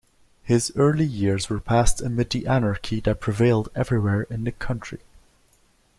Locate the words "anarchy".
2.47-3.01